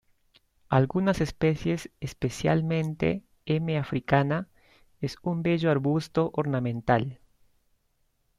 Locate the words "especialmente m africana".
1.99-4.47